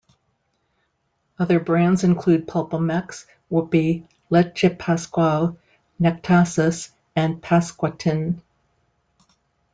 [1.37, 5.59] Other brands include PulpaMex, Woopy, Leche Pascual,
[6.01, 8.41] Nectasis and Pascuatin.